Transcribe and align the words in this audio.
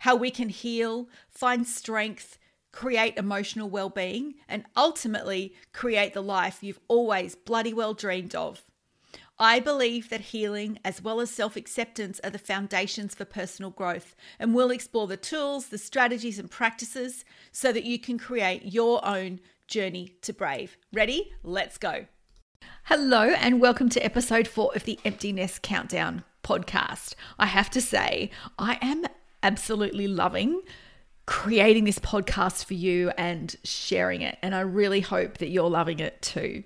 how 0.00 0.16
we 0.16 0.30
can 0.30 0.48
heal, 0.48 1.08
find 1.30 1.66
strength, 1.66 2.38
create 2.72 3.16
emotional 3.16 3.68
well 3.68 3.90
being, 3.90 4.34
and 4.48 4.64
ultimately 4.76 5.54
create 5.72 6.14
the 6.14 6.22
life 6.22 6.62
you've 6.62 6.80
always 6.88 7.34
bloody 7.34 7.72
well 7.72 7.94
dreamed 7.94 8.34
of. 8.34 8.64
I 9.40 9.60
believe 9.60 10.08
that 10.08 10.20
healing 10.20 10.80
as 10.84 11.00
well 11.00 11.20
as 11.20 11.30
self 11.30 11.54
acceptance 11.54 12.20
are 12.24 12.30
the 12.30 12.38
foundations 12.38 13.14
for 13.14 13.24
personal 13.24 13.70
growth, 13.70 14.16
and 14.38 14.54
we'll 14.54 14.72
explore 14.72 15.06
the 15.06 15.16
tools, 15.16 15.68
the 15.68 15.78
strategies, 15.78 16.38
and 16.38 16.50
practices 16.50 17.24
so 17.52 17.72
that 17.72 17.84
you 17.84 18.00
can 18.00 18.18
create 18.18 18.64
your 18.64 19.04
own 19.06 19.38
journey 19.68 20.16
to 20.22 20.32
brave. 20.32 20.76
Ready? 20.92 21.32
Let's 21.44 21.78
go. 21.78 22.06
Hello, 22.84 23.28
and 23.28 23.60
welcome 23.60 23.88
to 23.90 24.04
episode 24.04 24.48
four 24.48 24.72
of 24.74 24.84
the 24.84 24.98
Emptiness 25.04 25.60
Countdown 25.62 26.24
podcast. 26.42 27.14
I 27.38 27.46
have 27.46 27.70
to 27.70 27.80
say, 27.80 28.30
I 28.58 28.78
am 28.80 29.04
absolutely 29.42 30.08
loving 30.08 30.62
creating 31.28 31.84
this 31.84 31.98
podcast 31.98 32.64
for 32.64 32.72
you 32.72 33.12
and 33.18 33.54
sharing 33.62 34.22
it. 34.22 34.38
And 34.40 34.54
I 34.54 34.60
really 34.60 35.02
hope 35.02 35.38
that 35.38 35.50
you're 35.50 35.68
loving 35.68 36.00
it 36.00 36.22
too. 36.22 36.64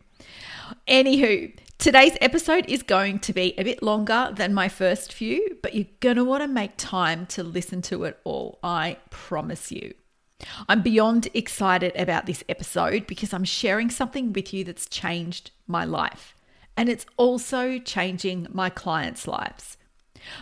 Anywho, 0.86 1.52
today's 1.78 2.16
episode 2.20 2.66
is 2.68 2.84
going 2.84 3.18
to 3.18 3.32
be 3.32 3.54
a 3.58 3.64
bit 3.64 3.82
longer 3.82 4.30
than 4.32 4.54
my 4.54 4.68
first 4.68 5.12
few, 5.12 5.58
but 5.62 5.74
you're 5.74 5.86
going 5.98 6.14
to 6.14 6.24
want 6.24 6.44
to 6.44 6.48
make 6.48 6.76
time 6.76 7.26
to 7.26 7.42
listen 7.42 7.82
to 7.82 8.04
it 8.04 8.20
all. 8.22 8.60
I 8.62 8.98
promise 9.10 9.72
you. 9.72 9.94
I'm 10.68 10.80
beyond 10.80 11.26
excited 11.34 11.92
about 11.96 12.26
this 12.26 12.44
episode 12.48 13.08
because 13.08 13.32
I'm 13.32 13.44
sharing 13.44 13.90
something 13.90 14.32
with 14.32 14.54
you 14.54 14.62
that's 14.62 14.88
changed 14.88 15.50
my 15.66 15.84
life. 15.84 16.36
And 16.76 16.88
it's 16.88 17.06
also 17.16 17.80
changing 17.80 18.46
my 18.52 18.70
clients' 18.70 19.26
lives. 19.26 19.76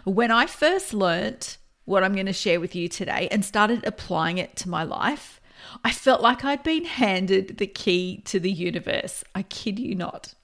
When 0.04 0.30
I 0.30 0.44
first 0.44 0.92
learnt 0.92 1.56
what 1.84 2.04
I'm 2.04 2.14
going 2.14 2.26
to 2.26 2.32
share 2.32 2.60
with 2.60 2.74
you 2.74 2.88
today 2.88 3.28
and 3.30 3.44
started 3.44 3.84
applying 3.86 4.38
it 4.38 4.56
to 4.56 4.68
my 4.68 4.82
life, 4.82 5.40
I 5.84 5.92
felt 5.92 6.20
like 6.20 6.44
I'd 6.44 6.62
been 6.62 6.84
handed 6.84 7.58
the 7.58 7.66
key 7.66 8.22
to 8.26 8.40
the 8.40 8.50
universe. 8.50 9.24
I 9.34 9.42
kid 9.42 9.78
you 9.78 9.94
not. 9.94 10.34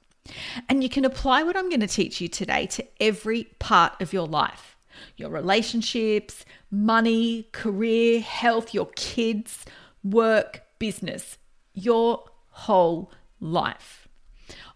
And 0.68 0.82
you 0.82 0.88
can 0.88 1.04
apply 1.04 1.42
what 1.42 1.56
I'm 1.56 1.68
going 1.68 1.80
to 1.80 1.86
teach 1.86 2.20
you 2.20 2.28
today 2.28 2.66
to 2.66 2.84
every 3.00 3.44
part 3.58 4.00
of 4.00 4.12
your 4.12 4.26
life 4.26 4.76
your 5.16 5.28
relationships, 5.28 6.46
money, 6.70 7.48
career, 7.52 8.18
health, 8.20 8.72
your 8.72 8.86
kids, 8.96 9.66
work, 10.02 10.62
business, 10.78 11.36
your 11.74 12.24
whole 12.48 13.12
life. 13.38 14.08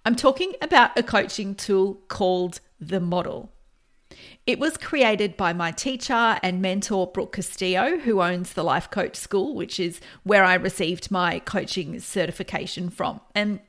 I'm 0.05 0.17
talking 0.17 0.53
about 0.61 0.99
a 0.99 1.03
coaching 1.03 1.55
tool 1.55 2.03
called 2.09 2.61
the 2.79 3.01
model. 3.01 3.51
It 4.51 4.59
was 4.59 4.77
created 4.77 5.37
by 5.37 5.53
my 5.53 5.71
teacher 5.71 6.37
and 6.43 6.61
mentor, 6.61 7.07
Brooke 7.07 7.35
Castillo, 7.35 7.99
who 7.99 8.21
owns 8.21 8.55
the 8.55 8.65
Life 8.65 8.91
Coach 8.91 9.15
School, 9.15 9.55
which 9.55 9.79
is 9.79 10.01
where 10.25 10.43
I 10.43 10.55
received 10.55 11.09
my 11.09 11.39
coaching 11.39 12.01
certification 12.01 12.91
from. 12.91 13.21
And 13.33 13.61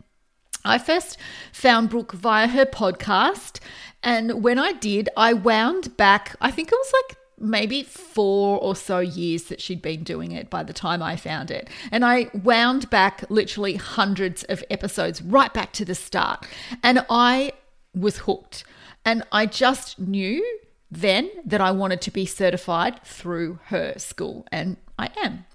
I 0.66 0.80
first 0.80 1.20
found 1.54 1.92
Brooke 1.92 2.14
via 2.14 2.48
her 2.48 2.66
podcast. 2.66 3.60
And 4.02 4.42
when 4.42 4.58
I 4.58 4.72
did, 4.72 5.08
I 5.16 5.34
wound 5.34 5.96
back, 5.98 6.36
I 6.42 6.50
think 6.50 6.72
it 6.72 6.76
was 6.76 6.94
like 6.94 7.18
maybe 7.38 7.84
four 7.84 8.58
or 8.60 8.76
so 8.76 8.98
years 8.98 9.44
that 9.50 9.62
she'd 9.62 9.84
been 9.84 10.02
doing 10.02 10.32
it 10.32 10.50
by 10.50 10.64
the 10.64 10.74
time 10.74 11.04
I 11.04 11.16
found 11.16 11.52
it. 11.52 11.70
And 11.92 12.04
I 12.04 12.32
wound 12.34 12.90
back 12.90 13.24
literally 13.30 13.76
hundreds 13.76 14.46
of 14.46 14.64
episodes 14.72 15.22
right 15.22 15.54
back 15.54 15.74
to 15.74 15.86
the 15.86 15.94
start. 15.94 16.48
And 16.82 17.06
I 17.08 17.52
was 17.94 18.18
hooked. 18.18 18.64
And 19.06 19.22
I 19.32 19.46
just 19.46 20.00
knew 20.00 20.44
then 20.92 21.32
that 21.46 21.62
I 21.62 21.72
wanted 21.72 22.02
to 22.02 22.12
be 22.12 22.26
certified 22.26 23.02
through 23.04 23.60
her 23.66 23.98
school, 23.98 24.46
and 24.52 24.76
I 25.00 25.10
am. 25.24 25.46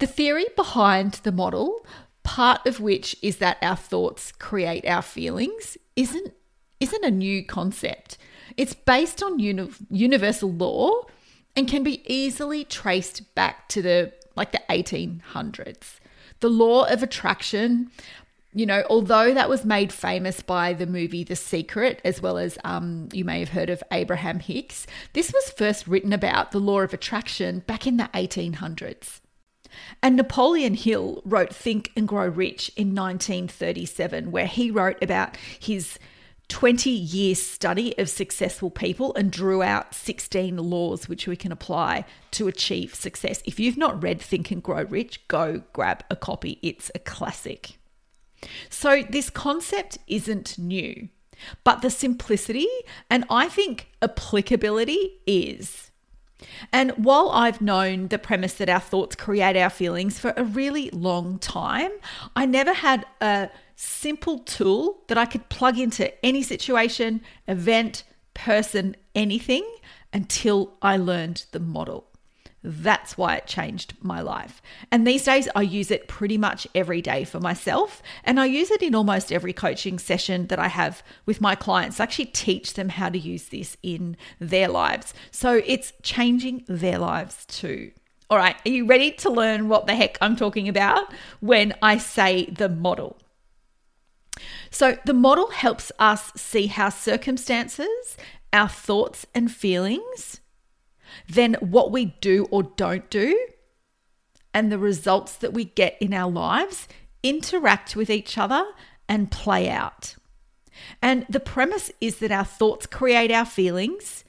The 0.00 0.08
theory 0.08 0.46
behind 0.56 1.14
the 1.22 1.30
model, 1.30 1.86
part 2.24 2.66
of 2.66 2.80
which 2.80 3.14
is 3.22 3.36
that 3.36 3.58
our 3.62 3.76
thoughts 3.76 4.32
create 4.32 4.84
our 4.86 5.02
feelings, 5.02 5.78
isn't 5.94 6.34
isn't 6.80 7.04
a 7.04 7.10
new 7.10 7.44
concept. 7.44 8.16
It's 8.56 8.74
based 8.74 9.22
on 9.22 9.38
uni- 9.38 9.70
universal 9.90 10.50
law 10.50 11.02
and 11.54 11.68
can 11.68 11.82
be 11.82 12.02
easily 12.12 12.64
traced 12.64 13.34
back 13.34 13.68
to 13.68 13.82
the 13.82 14.12
like 14.34 14.52
the 14.52 14.62
1800s. 14.70 16.00
The 16.40 16.48
law 16.48 16.84
of 16.84 17.02
attraction 17.02 17.90
you 18.52 18.66
know, 18.66 18.82
although 18.90 19.32
that 19.32 19.48
was 19.48 19.64
made 19.64 19.92
famous 19.92 20.42
by 20.42 20.72
the 20.72 20.86
movie 20.86 21.22
The 21.22 21.36
Secret, 21.36 22.00
as 22.04 22.20
well 22.20 22.36
as 22.36 22.58
um, 22.64 23.08
you 23.12 23.24
may 23.24 23.38
have 23.38 23.50
heard 23.50 23.70
of 23.70 23.82
Abraham 23.92 24.40
Hicks, 24.40 24.86
this 25.12 25.32
was 25.32 25.50
first 25.50 25.86
written 25.86 26.12
about 26.12 26.50
the 26.50 26.58
law 26.58 26.80
of 26.80 26.92
attraction 26.92 27.60
back 27.60 27.86
in 27.86 27.96
the 27.96 28.10
1800s. 28.12 29.20
And 30.02 30.16
Napoleon 30.16 30.74
Hill 30.74 31.22
wrote 31.24 31.54
Think 31.54 31.92
and 31.96 32.08
Grow 32.08 32.26
Rich 32.26 32.72
in 32.76 32.88
1937, 32.88 34.32
where 34.32 34.46
he 34.46 34.70
wrote 34.70 35.00
about 35.00 35.36
his 35.36 35.96
20 36.48 36.90
year 36.90 37.36
study 37.36 37.96
of 37.96 38.08
successful 38.08 38.70
people 38.70 39.14
and 39.14 39.30
drew 39.30 39.62
out 39.62 39.94
16 39.94 40.56
laws 40.56 41.08
which 41.08 41.28
we 41.28 41.36
can 41.36 41.52
apply 41.52 42.04
to 42.32 42.48
achieve 42.48 42.96
success. 42.96 43.40
If 43.44 43.60
you've 43.60 43.76
not 43.76 44.02
read 44.02 44.20
Think 44.20 44.50
and 44.50 44.60
Grow 44.60 44.82
Rich, 44.82 45.28
go 45.28 45.62
grab 45.72 46.02
a 46.10 46.16
copy. 46.16 46.58
It's 46.62 46.90
a 46.96 46.98
classic. 46.98 47.78
So, 48.68 49.02
this 49.08 49.30
concept 49.30 49.98
isn't 50.06 50.58
new, 50.58 51.08
but 51.64 51.82
the 51.82 51.90
simplicity 51.90 52.68
and 53.08 53.24
I 53.28 53.48
think 53.48 53.88
applicability 54.02 55.20
is. 55.26 55.90
And 56.72 56.92
while 56.92 57.30
I've 57.30 57.60
known 57.60 58.08
the 58.08 58.18
premise 58.18 58.54
that 58.54 58.68
our 58.68 58.80
thoughts 58.80 59.16
create 59.16 59.56
our 59.56 59.70
feelings 59.70 60.18
for 60.18 60.32
a 60.36 60.44
really 60.44 60.90
long 60.90 61.38
time, 61.38 61.90
I 62.34 62.46
never 62.46 62.72
had 62.72 63.04
a 63.20 63.50
simple 63.76 64.38
tool 64.40 65.02
that 65.08 65.18
I 65.18 65.26
could 65.26 65.48
plug 65.48 65.78
into 65.78 66.12
any 66.24 66.42
situation, 66.42 67.22
event, 67.46 68.04
person, 68.34 68.96
anything 69.14 69.66
until 70.12 70.76
I 70.82 70.96
learned 70.96 71.44
the 71.52 71.60
model. 71.60 72.09
That's 72.62 73.16
why 73.16 73.36
it 73.36 73.46
changed 73.46 73.94
my 74.02 74.20
life. 74.20 74.60
And 74.92 75.06
these 75.06 75.24
days, 75.24 75.48
I 75.54 75.62
use 75.62 75.90
it 75.90 76.08
pretty 76.08 76.36
much 76.36 76.66
every 76.74 77.00
day 77.00 77.24
for 77.24 77.40
myself. 77.40 78.02
And 78.22 78.38
I 78.38 78.46
use 78.46 78.70
it 78.70 78.82
in 78.82 78.94
almost 78.94 79.32
every 79.32 79.54
coaching 79.54 79.98
session 79.98 80.48
that 80.48 80.58
I 80.58 80.68
have 80.68 81.02
with 81.24 81.40
my 81.40 81.54
clients. 81.54 82.00
I 82.00 82.02
actually 82.04 82.26
teach 82.26 82.74
them 82.74 82.90
how 82.90 83.08
to 83.08 83.18
use 83.18 83.48
this 83.48 83.78
in 83.82 84.16
their 84.38 84.68
lives. 84.68 85.14
So 85.30 85.62
it's 85.66 85.94
changing 86.02 86.64
their 86.68 86.98
lives 86.98 87.46
too. 87.46 87.92
All 88.28 88.38
right, 88.38 88.56
are 88.64 88.70
you 88.70 88.86
ready 88.86 89.10
to 89.10 89.30
learn 89.30 89.68
what 89.68 89.86
the 89.86 89.94
heck 89.94 90.16
I'm 90.20 90.36
talking 90.36 90.68
about 90.68 91.12
when 91.40 91.74
I 91.82 91.98
say 91.98 92.44
the 92.44 92.68
model? 92.68 93.18
So, 94.70 94.98
the 95.04 95.14
model 95.14 95.50
helps 95.50 95.90
us 95.98 96.30
see 96.36 96.68
how 96.68 96.90
circumstances, 96.90 98.16
our 98.52 98.68
thoughts 98.68 99.26
and 99.34 99.50
feelings, 99.50 100.39
then 101.28 101.54
what 101.60 101.90
we 101.90 102.16
do 102.20 102.46
or 102.50 102.62
don't 102.62 103.08
do 103.10 103.38
and 104.52 104.70
the 104.70 104.78
results 104.78 105.36
that 105.36 105.52
we 105.52 105.64
get 105.64 105.96
in 106.00 106.12
our 106.12 106.30
lives 106.30 106.88
interact 107.22 107.94
with 107.94 108.10
each 108.10 108.36
other 108.38 108.64
and 109.08 109.30
play 109.30 109.68
out. 109.68 110.16
And 111.02 111.26
the 111.28 111.40
premise 111.40 111.90
is 112.00 112.18
that 112.18 112.32
our 112.32 112.44
thoughts 112.44 112.86
create 112.86 113.30
our 113.30 113.44
feelings, 113.44 114.24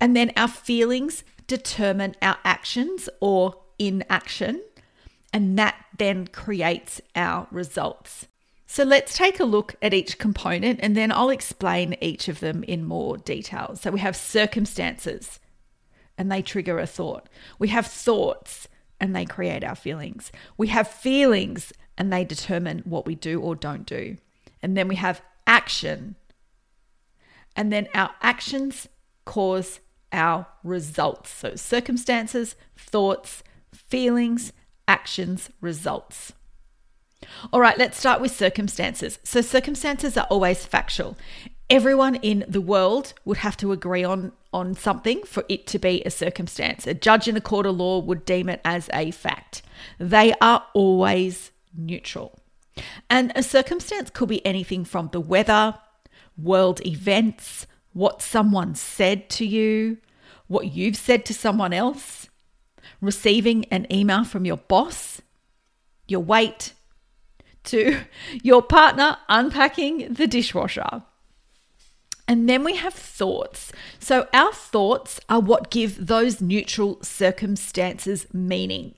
and 0.00 0.14
then 0.14 0.32
our 0.36 0.48
feelings 0.48 1.24
determine 1.46 2.14
our 2.20 2.36
actions 2.44 3.08
or 3.20 3.54
inaction, 3.78 4.62
and 5.32 5.58
that 5.58 5.76
then 5.96 6.26
creates 6.26 7.00
our 7.14 7.46
results. 7.50 8.26
So 8.66 8.84
let's 8.84 9.16
take 9.16 9.40
a 9.40 9.44
look 9.44 9.76
at 9.80 9.94
each 9.94 10.18
component 10.18 10.80
and 10.82 10.94
then 10.94 11.10
I'll 11.10 11.30
explain 11.30 11.96
each 12.02 12.28
of 12.28 12.40
them 12.40 12.62
in 12.64 12.84
more 12.84 13.16
detail. 13.16 13.76
So 13.76 13.90
we 13.90 14.00
have 14.00 14.14
circumstances 14.14 15.40
and 16.18 16.30
they 16.30 16.42
trigger 16.42 16.78
a 16.78 16.86
thought. 16.86 17.28
We 17.58 17.68
have 17.68 17.86
thoughts 17.86 18.68
and 19.00 19.14
they 19.14 19.24
create 19.24 19.64
our 19.64 19.76
feelings. 19.76 20.32
We 20.56 20.66
have 20.68 20.88
feelings 20.88 21.72
and 21.96 22.12
they 22.12 22.24
determine 22.24 22.80
what 22.84 23.06
we 23.06 23.14
do 23.14 23.40
or 23.40 23.54
don't 23.54 23.86
do. 23.86 24.18
And 24.60 24.76
then 24.76 24.88
we 24.88 24.96
have 24.96 25.22
action. 25.46 26.16
And 27.56 27.72
then 27.72 27.88
our 27.94 28.10
actions 28.20 28.88
cause 29.24 29.80
our 30.12 30.46
results. 30.64 31.30
So 31.30 31.54
circumstances, 31.54 32.56
thoughts, 32.76 33.42
feelings, 33.72 34.52
actions, 34.86 35.50
results. 35.60 36.32
All 37.52 37.60
right, 37.60 37.76
let's 37.78 37.98
start 37.98 38.20
with 38.20 38.30
circumstances. 38.30 39.18
So, 39.24 39.40
circumstances 39.40 40.16
are 40.16 40.26
always 40.30 40.64
factual. 40.64 41.16
Everyone 41.70 42.14
in 42.16 42.46
the 42.48 42.62
world 42.62 43.12
would 43.26 43.38
have 43.38 43.56
to 43.58 43.72
agree 43.72 44.02
on, 44.02 44.32
on 44.54 44.74
something 44.74 45.22
for 45.24 45.44
it 45.50 45.66
to 45.66 45.78
be 45.78 46.02
a 46.02 46.10
circumstance. 46.10 46.86
A 46.86 46.94
judge 46.94 47.28
in 47.28 47.36
a 47.36 47.42
court 47.42 47.66
of 47.66 47.76
law 47.76 47.98
would 47.98 48.24
deem 48.24 48.48
it 48.48 48.62
as 48.64 48.88
a 48.94 49.10
fact. 49.10 49.60
They 49.98 50.32
are 50.40 50.64
always 50.72 51.50
neutral. 51.76 52.38
And 53.10 53.32
a 53.34 53.42
circumstance 53.42 54.08
could 54.08 54.30
be 54.30 54.44
anything 54.46 54.86
from 54.86 55.10
the 55.12 55.20
weather, 55.20 55.74
world 56.38 56.84
events, 56.86 57.66
what 57.92 58.22
someone 58.22 58.74
said 58.74 59.28
to 59.30 59.44
you, 59.44 59.98
what 60.46 60.72
you've 60.72 60.96
said 60.96 61.26
to 61.26 61.34
someone 61.34 61.74
else, 61.74 62.28
receiving 63.02 63.66
an 63.66 63.86
email 63.92 64.24
from 64.24 64.46
your 64.46 64.56
boss, 64.56 65.20
your 66.06 66.20
weight, 66.20 66.72
to 67.64 67.98
your 68.42 68.62
partner 68.62 69.18
unpacking 69.28 70.14
the 70.14 70.26
dishwasher. 70.26 71.02
And 72.28 72.46
then 72.46 72.62
we 72.62 72.76
have 72.76 72.92
thoughts. 72.92 73.72
So, 73.98 74.28
our 74.34 74.52
thoughts 74.52 75.18
are 75.30 75.40
what 75.40 75.70
give 75.70 76.06
those 76.06 76.42
neutral 76.42 77.02
circumstances 77.02 78.26
meaning, 78.34 78.94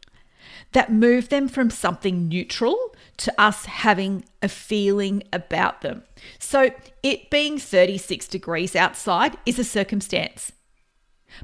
that 0.73 0.93
move 0.93 1.29
them 1.29 1.47
from 1.47 1.71
something 1.71 2.29
neutral 2.29 2.77
to 3.19 3.33
us 3.41 3.67
having 3.67 4.25
a 4.43 4.49
feeling 4.49 5.23
about 5.33 5.83
them. 5.83 6.03
So, 6.41 6.73
it 7.05 7.31
being 7.31 7.59
36 7.59 8.27
degrees 8.27 8.75
outside 8.75 9.37
is 9.47 9.61
a 9.61 9.65
circumstance. 9.65 10.51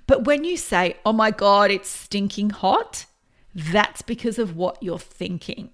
But 0.08 0.24
when 0.24 0.42
you 0.42 0.56
say, 0.56 0.96
oh 1.06 1.12
my 1.12 1.30
God, 1.30 1.70
it's 1.70 1.88
stinking 1.88 2.50
hot, 2.50 3.06
that's 3.54 4.02
because 4.02 4.40
of 4.40 4.56
what 4.56 4.82
you're 4.82 4.98
thinking. 4.98 5.70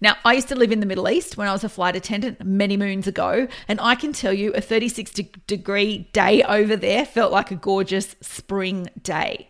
Now, 0.00 0.16
I 0.24 0.34
used 0.34 0.48
to 0.48 0.54
live 0.54 0.72
in 0.72 0.80
the 0.80 0.86
Middle 0.86 1.08
East 1.08 1.36
when 1.36 1.48
I 1.48 1.52
was 1.52 1.64
a 1.64 1.68
flight 1.68 1.96
attendant 1.96 2.44
many 2.44 2.76
moons 2.76 3.06
ago, 3.06 3.48
and 3.68 3.80
I 3.80 3.94
can 3.94 4.12
tell 4.12 4.32
you 4.32 4.52
a 4.52 4.60
36 4.60 5.12
degree 5.46 6.10
day 6.12 6.42
over 6.42 6.76
there 6.76 7.04
felt 7.04 7.32
like 7.32 7.50
a 7.50 7.56
gorgeous 7.56 8.16
spring 8.20 8.88
day. 9.02 9.48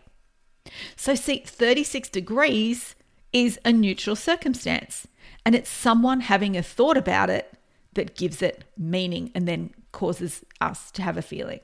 So, 0.95 1.15
see, 1.15 1.43
36 1.45 2.09
degrees 2.09 2.95
is 3.33 3.59
a 3.65 3.71
neutral 3.71 4.15
circumstance, 4.15 5.07
and 5.45 5.55
it's 5.55 5.69
someone 5.69 6.21
having 6.21 6.55
a 6.55 6.63
thought 6.63 6.97
about 6.97 7.29
it 7.29 7.53
that 7.93 8.15
gives 8.15 8.41
it 8.41 8.63
meaning 8.77 9.31
and 9.33 9.47
then 9.47 9.73
causes 9.91 10.43
us 10.61 10.91
to 10.91 11.01
have 11.01 11.17
a 11.17 11.21
feeling. 11.21 11.61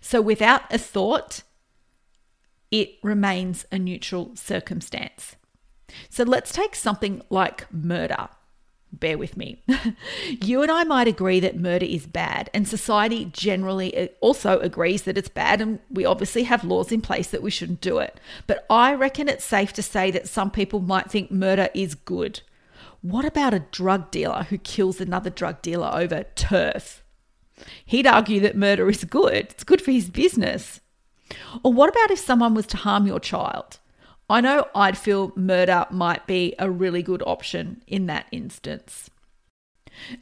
So, 0.00 0.20
without 0.20 0.62
a 0.72 0.78
thought, 0.78 1.42
it 2.70 2.98
remains 3.02 3.64
a 3.72 3.78
neutral 3.78 4.36
circumstance. 4.36 5.36
So 6.08 6.24
let's 6.24 6.52
take 6.52 6.74
something 6.74 7.22
like 7.30 7.72
murder. 7.72 8.28
Bear 8.90 9.18
with 9.18 9.36
me. 9.36 9.62
you 10.42 10.62
and 10.62 10.70
I 10.70 10.84
might 10.84 11.08
agree 11.08 11.40
that 11.40 11.60
murder 11.60 11.84
is 11.84 12.06
bad, 12.06 12.48
and 12.54 12.66
society 12.66 13.26
generally 13.26 13.96
uh, 13.96 14.08
also 14.20 14.58
agrees 14.60 15.02
that 15.02 15.18
it's 15.18 15.28
bad, 15.28 15.60
and 15.60 15.78
we 15.90 16.06
obviously 16.06 16.44
have 16.44 16.64
laws 16.64 16.90
in 16.90 17.02
place 17.02 17.28
that 17.28 17.42
we 17.42 17.50
shouldn't 17.50 17.82
do 17.82 17.98
it. 17.98 18.18
But 18.46 18.64
I 18.70 18.94
reckon 18.94 19.28
it's 19.28 19.44
safe 19.44 19.74
to 19.74 19.82
say 19.82 20.10
that 20.12 20.26
some 20.26 20.50
people 20.50 20.80
might 20.80 21.10
think 21.10 21.30
murder 21.30 21.68
is 21.74 21.94
good. 21.94 22.40
What 23.02 23.26
about 23.26 23.54
a 23.54 23.60
drug 23.70 24.10
dealer 24.10 24.46
who 24.48 24.58
kills 24.58 25.00
another 25.00 25.30
drug 25.30 25.60
dealer 25.60 25.90
over 25.92 26.24
turf? 26.34 27.02
He'd 27.84 28.06
argue 28.06 28.40
that 28.40 28.56
murder 28.56 28.88
is 28.88 29.04
good, 29.04 29.34
it's 29.34 29.64
good 29.64 29.82
for 29.82 29.90
his 29.90 30.08
business. 30.08 30.80
Or 31.62 31.72
what 31.72 31.90
about 31.90 32.10
if 32.10 32.18
someone 32.18 32.54
was 32.54 32.66
to 32.68 32.78
harm 32.78 33.06
your 33.06 33.20
child? 33.20 33.78
I 34.30 34.40
know 34.40 34.68
I'd 34.74 34.98
feel 34.98 35.32
murder 35.36 35.86
might 35.90 36.26
be 36.26 36.54
a 36.58 36.70
really 36.70 37.02
good 37.02 37.22
option 37.26 37.82
in 37.86 38.06
that 38.06 38.26
instance. 38.30 39.10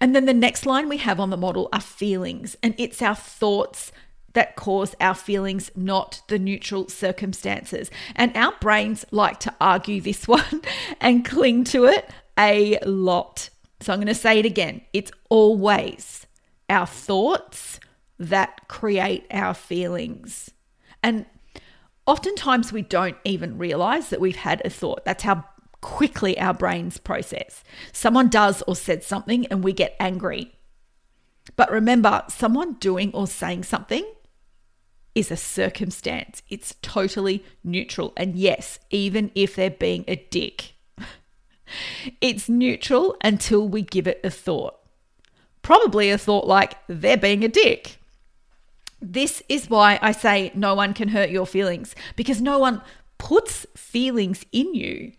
And 0.00 0.14
then 0.14 0.26
the 0.26 0.34
next 0.34 0.64
line 0.64 0.88
we 0.88 0.98
have 0.98 1.20
on 1.20 1.30
the 1.30 1.36
model 1.36 1.68
are 1.72 1.80
feelings, 1.80 2.56
and 2.62 2.74
it's 2.78 3.02
our 3.02 3.14
thoughts 3.14 3.92
that 4.32 4.54
cause 4.54 4.94
our 5.00 5.14
feelings, 5.14 5.70
not 5.74 6.22
the 6.28 6.38
neutral 6.38 6.88
circumstances. 6.88 7.90
And 8.14 8.36
our 8.36 8.52
brains 8.60 9.04
like 9.10 9.40
to 9.40 9.54
argue 9.60 10.00
this 10.00 10.28
one 10.28 10.62
and 11.00 11.24
cling 11.24 11.64
to 11.64 11.86
it 11.86 12.08
a 12.38 12.78
lot. 12.84 13.48
So 13.80 13.92
I'm 13.92 13.98
going 13.98 14.08
to 14.08 14.14
say 14.14 14.38
it 14.38 14.46
again 14.46 14.82
it's 14.92 15.10
always 15.30 16.26
our 16.68 16.86
thoughts 16.86 17.80
that 18.18 18.68
create 18.68 19.26
our 19.30 19.54
feelings. 19.54 20.50
And 21.02 21.26
Oftentimes, 22.06 22.72
we 22.72 22.82
don't 22.82 23.16
even 23.24 23.58
realize 23.58 24.10
that 24.10 24.20
we've 24.20 24.36
had 24.36 24.62
a 24.64 24.70
thought. 24.70 25.04
That's 25.04 25.24
how 25.24 25.44
quickly 25.80 26.38
our 26.38 26.54
brains 26.54 26.98
process. 26.98 27.62
Someone 27.92 28.28
does 28.28 28.62
or 28.62 28.76
said 28.76 29.02
something 29.02 29.46
and 29.46 29.62
we 29.62 29.72
get 29.72 29.96
angry. 30.00 30.52
But 31.56 31.70
remember, 31.70 32.24
someone 32.28 32.74
doing 32.74 33.12
or 33.12 33.26
saying 33.26 33.64
something 33.64 34.04
is 35.14 35.30
a 35.30 35.36
circumstance, 35.36 36.42
it's 36.50 36.74
totally 36.82 37.42
neutral. 37.64 38.12
And 38.16 38.36
yes, 38.36 38.78
even 38.90 39.30
if 39.34 39.56
they're 39.56 39.70
being 39.70 40.04
a 40.06 40.16
dick, 40.16 40.74
it's 42.20 42.48
neutral 42.48 43.16
until 43.22 43.66
we 43.66 43.82
give 43.82 44.06
it 44.06 44.20
a 44.22 44.30
thought. 44.30 44.74
Probably 45.62 46.10
a 46.10 46.18
thought 46.18 46.46
like, 46.46 46.76
they're 46.86 47.16
being 47.16 47.44
a 47.44 47.48
dick. 47.48 47.98
This 49.00 49.42
is 49.48 49.68
why 49.68 49.98
I 50.00 50.12
say 50.12 50.50
no 50.54 50.74
one 50.74 50.94
can 50.94 51.08
hurt 51.08 51.30
your 51.30 51.46
feelings 51.46 51.94
because 52.16 52.40
no 52.40 52.58
one 52.58 52.82
puts 53.18 53.66
feelings 53.76 54.44
in 54.52 54.74
you. 54.74 55.12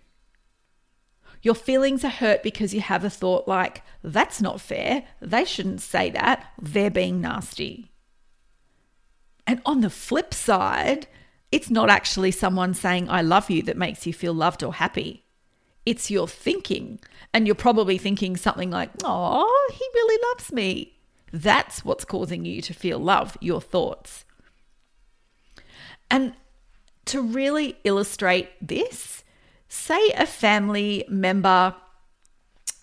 Your 1.42 1.56
feelings 1.56 2.04
are 2.04 2.10
hurt 2.10 2.44
because 2.44 2.74
you 2.74 2.82
have 2.82 3.04
a 3.04 3.10
thought 3.10 3.48
like, 3.48 3.84
that's 4.04 4.42
not 4.42 4.60
fair. 4.60 5.04
They 5.22 5.46
shouldn't 5.46 5.82
say 5.82 6.10
that. 6.10 6.52
They're 6.60 6.90
being 6.90 7.22
nasty. 7.22 7.92
And 9.46 9.62
on 9.66 9.82
the 9.82 9.90
flip 9.90 10.34
side, 10.34 11.08
it's 11.52 11.70
not 11.70 11.90
actually 11.90 12.32
someone 12.32 12.74
saying, 12.74 13.10
I 13.10 13.22
love 13.22 13.50
you 13.50 13.62
that 13.64 13.78
makes 13.78 14.06
you 14.06 14.14
feel 14.14 14.34
loved 14.34 14.64
or 14.64 14.74
happy. 14.74 15.24
It's 15.86 16.12
your 16.12 16.28
thinking. 16.28 17.00
And 17.34 17.46
you're 17.46 17.56
probably 17.56 17.98
thinking 17.98 18.36
something 18.36 18.72
like, 18.72 18.90
oh, 19.06 19.72
he 19.72 19.86
really 19.94 20.22
loves 20.34 20.52
me. 20.52 20.97
That's 21.32 21.84
what's 21.84 22.06
causing 22.06 22.46
you 22.46 22.62
to 22.62 22.74
feel 22.74 23.00
love, 23.00 23.38
your 23.42 23.62
thoughts. 23.62 24.26
And 26.10 26.34
to 27.06 27.22
really 27.22 27.78
illustrate 27.84 28.50
this, 28.62 29.24
say 29.68 30.10
a 30.12 30.26
family 30.26 31.06
member 31.10 31.76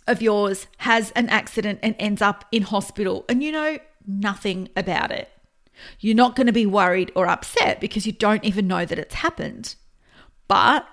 of 0.07 0.21
yours 0.21 0.66
has 0.78 1.11
an 1.12 1.28
accident 1.30 1.78
and 1.83 1.95
ends 1.99 2.21
up 2.21 2.45
in 2.52 2.62
hospital 2.62 3.25
and 3.28 3.42
you 3.42 3.50
know 3.50 3.78
nothing 4.07 4.69
about 4.76 5.11
it. 5.11 5.30
You're 6.00 6.14
not 6.14 6.37
going 6.37 6.47
to 6.47 6.52
be 6.52 6.66
worried 6.66 7.11
or 7.16 7.26
upset 7.26 7.80
because 7.80 8.07
you 8.07 8.12
don't 8.12 8.45
even 8.45 8.69
know 8.69 8.85
that 8.85 8.99
it's 8.99 9.14
happened. 9.14 9.75
But 10.47 10.87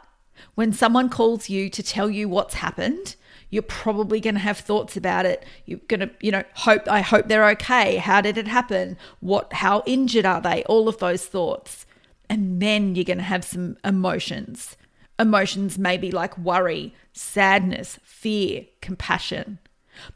when 0.55 0.73
someone 0.73 1.09
calls 1.09 1.49
you 1.49 1.69
to 1.69 1.83
tell 1.83 2.09
you 2.09 2.27
what's 2.27 2.55
happened, 2.55 3.15
you're 3.49 3.61
probably 3.63 4.19
going 4.19 4.35
to 4.35 4.41
have 4.41 4.57
thoughts 4.57 4.95
about 4.97 5.25
it. 5.25 5.45
You're 5.65 5.79
going 5.87 5.99
to, 5.99 6.09
you 6.21 6.31
know, 6.31 6.43
hope, 6.55 6.87
I 6.87 7.01
hope 7.01 7.27
they're 7.27 7.49
okay. 7.49 7.97
How 7.97 8.21
did 8.21 8.37
it 8.37 8.47
happen? 8.47 8.97
What, 9.19 9.51
how 9.53 9.83
injured 9.85 10.25
are 10.25 10.41
they? 10.41 10.63
All 10.63 10.87
of 10.87 10.97
those 10.97 11.25
thoughts. 11.25 11.85
And 12.29 12.61
then 12.61 12.95
you're 12.95 13.03
going 13.03 13.17
to 13.17 13.23
have 13.23 13.43
some 13.43 13.77
emotions. 13.83 14.77
Emotions 15.19 15.77
maybe 15.77 16.11
like 16.11 16.37
worry, 16.37 16.95
sadness, 17.13 17.99
fear, 18.03 18.65
compassion. 18.81 19.59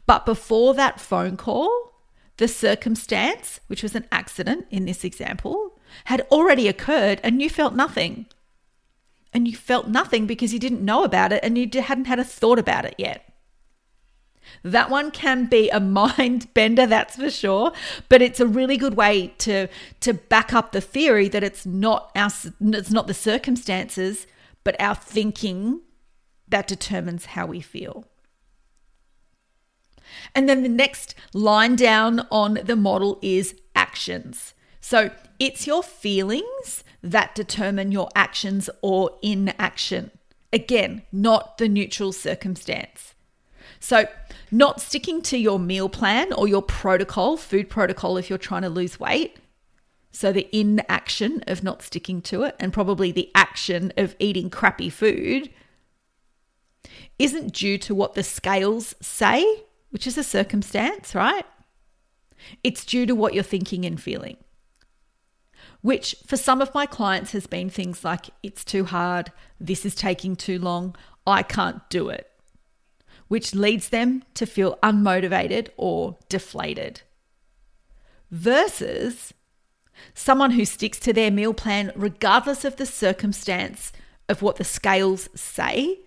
But 0.06 0.24
before 0.24 0.72
that 0.74 0.98
phone 0.98 1.36
call, 1.36 1.92
the 2.38 2.48
circumstance, 2.48 3.60
which 3.66 3.82
was 3.82 3.94
an 3.94 4.06
accident 4.10 4.66
in 4.70 4.86
this 4.86 5.04
example, 5.04 5.78
had 6.04 6.22
already 6.32 6.68
occurred 6.68 7.20
and 7.22 7.40
you 7.40 7.50
felt 7.50 7.74
nothing 7.74 8.26
and 9.36 9.46
you 9.46 9.54
felt 9.54 9.86
nothing 9.86 10.26
because 10.26 10.54
you 10.54 10.58
didn't 10.58 10.82
know 10.82 11.04
about 11.04 11.30
it 11.30 11.40
and 11.42 11.58
you 11.58 11.68
hadn't 11.82 12.06
had 12.06 12.18
a 12.18 12.24
thought 12.24 12.58
about 12.58 12.86
it 12.86 12.94
yet. 12.96 13.34
That 14.62 14.88
one 14.88 15.10
can 15.10 15.44
be 15.44 15.68
a 15.68 15.78
mind 16.00 16.54
bender, 16.54 16.86
that's 16.86 17.16
for 17.16 17.30
sure, 17.30 17.72
but 18.08 18.22
it's 18.22 18.40
a 18.40 18.46
really 18.46 18.78
good 18.78 18.94
way 18.94 19.34
to 19.38 19.68
to 20.00 20.14
back 20.14 20.54
up 20.54 20.72
the 20.72 20.80
theory 20.80 21.28
that 21.28 21.44
it's 21.44 21.66
not 21.66 22.10
our 22.16 22.30
it's 22.62 22.90
not 22.90 23.08
the 23.08 23.12
circumstances, 23.12 24.26
but 24.64 24.80
our 24.80 24.94
thinking 24.94 25.82
that 26.48 26.66
determines 26.66 27.26
how 27.26 27.44
we 27.44 27.60
feel. 27.60 28.06
And 30.34 30.48
then 30.48 30.62
the 30.62 30.70
next 30.70 31.14
line 31.34 31.76
down 31.76 32.26
on 32.30 32.54
the 32.64 32.76
model 32.76 33.18
is 33.20 33.54
actions. 33.74 34.54
So 34.80 35.10
it's 35.38 35.66
your 35.66 35.82
feelings 35.82 36.84
that 37.06 37.34
determine 37.34 37.92
your 37.92 38.08
actions 38.14 38.68
or 38.82 39.10
inaction. 39.22 40.10
Again, 40.52 41.02
not 41.12 41.58
the 41.58 41.68
neutral 41.68 42.12
circumstance. 42.12 43.14
So, 43.78 44.06
not 44.50 44.80
sticking 44.80 45.22
to 45.22 45.36
your 45.36 45.58
meal 45.58 45.88
plan 45.88 46.32
or 46.32 46.48
your 46.48 46.62
protocol, 46.62 47.36
food 47.36 47.68
protocol, 47.68 48.16
if 48.16 48.30
you're 48.30 48.38
trying 48.38 48.62
to 48.62 48.68
lose 48.68 48.98
weight. 48.98 49.36
So, 50.12 50.32
the 50.32 50.48
inaction 50.56 51.44
of 51.46 51.62
not 51.62 51.82
sticking 51.82 52.22
to 52.22 52.42
it, 52.42 52.56
and 52.58 52.72
probably 52.72 53.12
the 53.12 53.30
action 53.34 53.92
of 53.96 54.16
eating 54.18 54.50
crappy 54.50 54.88
food, 54.88 55.50
isn't 57.18 57.52
due 57.52 57.78
to 57.78 57.94
what 57.94 58.14
the 58.14 58.22
scales 58.22 58.94
say, 59.00 59.44
which 59.90 60.06
is 60.06 60.16
a 60.16 60.24
circumstance, 60.24 61.14
right? 61.14 61.44
It's 62.64 62.84
due 62.84 63.06
to 63.06 63.14
what 63.14 63.34
you're 63.34 63.42
thinking 63.42 63.84
and 63.84 64.00
feeling, 64.00 64.36
which 65.82 66.16
for 66.26 66.36
some 66.36 66.60
of 66.60 66.74
my 66.74 66.86
clients 66.86 67.32
has 67.32 67.46
been 67.46 67.70
things 67.70 68.04
like, 68.04 68.26
it's 68.42 68.64
too 68.64 68.84
hard, 68.84 69.32
this 69.60 69.84
is 69.84 69.94
taking 69.94 70.36
too 70.36 70.58
long, 70.58 70.96
I 71.26 71.42
can't 71.42 71.88
do 71.90 72.08
it, 72.08 72.30
which 73.28 73.54
leads 73.54 73.88
them 73.88 74.22
to 74.34 74.46
feel 74.46 74.78
unmotivated 74.82 75.68
or 75.76 76.18
deflated. 76.28 77.02
Versus 78.30 79.32
someone 80.14 80.52
who 80.52 80.64
sticks 80.64 80.98
to 81.00 81.12
their 81.12 81.30
meal 81.30 81.54
plan 81.54 81.92
regardless 81.94 82.64
of 82.64 82.76
the 82.76 82.86
circumstance 82.86 83.92
of 84.28 84.42
what 84.42 84.56
the 84.56 84.64
scales 84.64 85.28
say, 85.34 86.00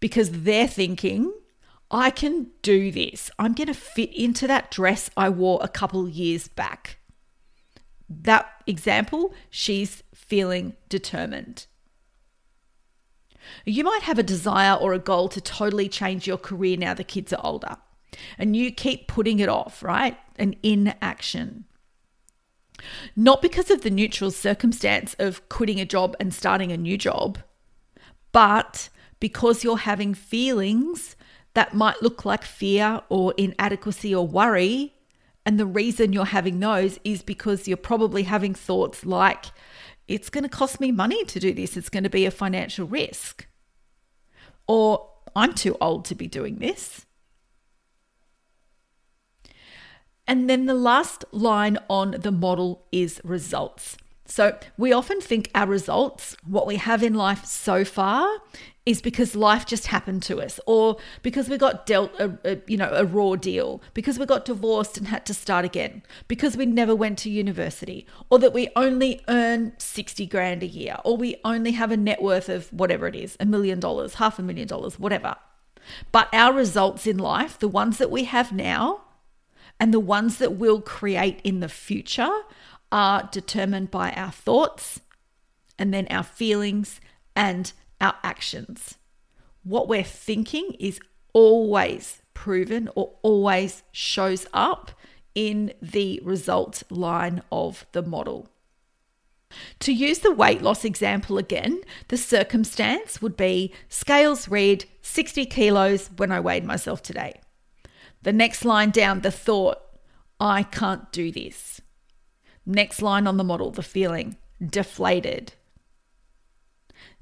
because 0.00 0.30
they're 0.30 0.68
thinking, 0.68 1.32
I 1.90 2.10
can 2.10 2.48
do 2.62 2.90
this. 2.90 3.30
I'm 3.38 3.52
going 3.52 3.68
to 3.68 3.74
fit 3.74 4.12
into 4.14 4.46
that 4.46 4.70
dress 4.70 5.08
I 5.16 5.28
wore 5.28 5.60
a 5.62 5.68
couple 5.68 6.08
years 6.08 6.48
back. 6.48 6.98
That 8.08 8.50
example, 8.66 9.34
she's 9.50 10.02
feeling 10.14 10.74
determined. 10.88 11.66
You 13.64 13.84
might 13.84 14.02
have 14.02 14.18
a 14.18 14.24
desire 14.24 14.74
or 14.74 14.92
a 14.92 14.98
goal 14.98 15.28
to 15.30 15.40
totally 15.40 15.88
change 15.88 16.26
your 16.26 16.38
career 16.38 16.76
now 16.76 16.94
the 16.94 17.04
kids 17.04 17.32
are 17.32 17.44
older, 17.44 17.76
and 18.38 18.56
you 18.56 18.72
keep 18.72 19.08
putting 19.08 19.38
it 19.38 19.48
off, 19.48 19.82
right? 19.82 20.18
An 20.38 20.54
inaction. 20.62 21.64
Not 23.14 23.42
because 23.42 23.70
of 23.70 23.82
the 23.82 23.90
neutral 23.90 24.30
circumstance 24.30 25.14
of 25.18 25.48
quitting 25.48 25.80
a 25.80 25.86
job 25.86 26.16
and 26.20 26.34
starting 26.34 26.72
a 26.72 26.76
new 26.76 26.98
job, 26.98 27.38
but 28.32 28.88
because 29.20 29.64
you're 29.64 29.78
having 29.78 30.12
feelings 30.12 31.16
that 31.54 31.74
might 31.74 32.02
look 32.02 32.24
like 32.24 32.44
fear 32.44 33.00
or 33.08 33.32
inadequacy 33.38 34.14
or 34.14 34.26
worry. 34.26 34.95
And 35.46 35.60
the 35.60 35.64
reason 35.64 36.12
you're 36.12 36.24
having 36.24 36.58
those 36.58 36.98
is 37.04 37.22
because 37.22 37.68
you're 37.68 37.76
probably 37.76 38.24
having 38.24 38.52
thoughts 38.52 39.06
like, 39.06 39.46
it's 40.08 40.28
going 40.28 40.42
to 40.42 40.50
cost 40.50 40.80
me 40.80 40.90
money 40.90 41.24
to 41.24 41.38
do 41.38 41.54
this, 41.54 41.76
it's 41.76 41.88
going 41.88 42.02
to 42.02 42.10
be 42.10 42.26
a 42.26 42.32
financial 42.32 42.86
risk. 42.86 43.46
Or 44.66 45.08
I'm 45.36 45.54
too 45.54 45.76
old 45.80 46.04
to 46.06 46.16
be 46.16 46.26
doing 46.26 46.56
this. 46.56 47.06
And 50.26 50.50
then 50.50 50.66
the 50.66 50.74
last 50.74 51.24
line 51.30 51.78
on 51.88 52.10
the 52.10 52.32
model 52.32 52.84
is 52.90 53.20
results. 53.22 53.96
So 54.24 54.58
we 54.76 54.92
often 54.92 55.20
think 55.20 55.52
our 55.54 55.68
results, 55.68 56.36
what 56.44 56.66
we 56.66 56.76
have 56.76 57.04
in 57.04 57.14
life 57.14 57.44
so 57.44 57.84
far, 57.84 58.28
is 58.86 59.02
because 59.02 59.34
life 59.34 59.66
just 59.66 59.88
happened 59.88 60.22
to 60.22 60.40
us, 60.40 60.58
or 60.64 60.96
because 61.22 61.48
we 61.48 61.58
got 61.58 61.84
dealt 61.86 62.12
a, 62.20 62.38
a, 62.44 62.58
you 62.66 62.76
know 62.76 62.90
a 62.92 63.04
raw 63.04 63.34
deal, 63.34 63.82
because 63.92 64.18
we 64.18 64.24
got 64.24 64.44
divorced 64.44 64.96
and 64.96 65.08
had 65.08 65.26
to 65.26 65.34
start 65.34 65.64
again, 65.64 66.02
because 66.28 66.56
we 66.56 66.64
never 66.64 66.94
went 66.94 67.18
to 67.18 67.28
university, 67.28 68.06
or 68.30 68.38
that 68.38 68.54
we 68.54 68.68
only 68.76 69.20
earn 69.28 69.72
sixty 69.78 70.24
grand 70.24 70.62
a 70.62 70.66
year, 70.66 70.96
or 71.04 71.16
we 71.16 71.36
only 71.44 71.72
have 71.72 71.90
a 71.90 71.96
net 71.96 72.22
worth 72.22 72.48
of 72.48 72.72
whatever 72.72 73.06
it 73.08 73.16
is, 73.16 73.36
a 73.40 73.44
million 73.44 73.80
dollars, 73.80 74.14
half 74.14 74.38
a 74.38 74.42
million 74.42 74.68
dollars, 74.68 74.98
whatever. 74.98 75.34
But 76.12 76.28
our 76.32 76.52
results 76.52 77.06
in 77.06 77.18
life, 77.18 77.58
the 77.58 77.68
ones 77.68 77.98
that 77.98 78.10
we 78.10 78.24
have 78.24 78.52
now, 78.52 79.02
and 79.80 79.92
the 79.92 80.00
ones 80.00 80.38
that 80.38 80.54
we'll 80.54 80.80
create 80.80 81.40
in 81.42 81.60
the 81.60 81.68
future 81.68 82.42
are 82.92 83.28
determined 83.32 83.90
by 83.90 84.12
our 84.12 84.30
thoughts 84.30 85.00
and 85.78 85.92
then 85.92 86.06
our 86.08 86.22
feelings 86.22 87.00
and 87.34 87.72
our 88.00 88.14
actions. 88.22 88.96
What 89.62 89.88
we're 89.88 90.02
thinking 90.02 90.76
is 90.78 91.00
always 91.32 92.22
proven 92.34 92.88
or 92.94 93.14
always 93.22 93.82
shows 93.92 94.46
up 94.52 94.92
in 95.34 95.72
the 95.82 96.20
result 96.24 96.82
line 96.90 97.42
of 97.50 97.86
the 97.92 98.02
model. 98.02 98.48
To 99.80 99.92
use 99.92 100.20
the 100.20 100.32
weight 100.32 100.62
loss 100.62 100.84
example 100.84 101.38
again, 101.38 101.80
the 102.08 102.16
circumstance 102.16 103.22
would 103.22 103.36
be 103.36 103.72
scales 103.88 104.48
read 104.48 104.86
60 105.02 105.46
kilos 105.46 106.10
when 106.16 106.32
I 106.32 106.40
weighed 106.40 106.64
myself 106.64 107.02
today. 107.02 107.40
The 108.22 108.32
next 108.32 108.64
line 108.64 108.90
down, 108.90 109.20
the 109.20 109.30
thought, 109.30 109.78
I 110.40 110.62
can't 110.64 111.10
do 111.12 111.30
this. 111.30 111.80
Next 112.64 113.00
line 113.00 113.26
on 113.26 113.36
the 113.36 113.44
model, 113.44 113.70
the 113.70 113.82
feeling 113.82 114.36
deflated. 114.64 115.52